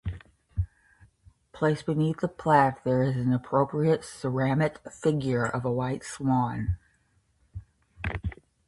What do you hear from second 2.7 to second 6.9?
there is an appropriate ceramic figure of a white swan.